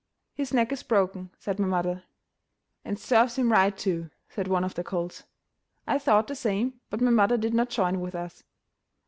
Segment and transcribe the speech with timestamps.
[0.33, 2.01] "His neck is broken," said my mother.
[2.83, 5.25] "And serves him right, too," said one of the colts.
[5.85, 8.43] I thought the same, but my mother did not join with us.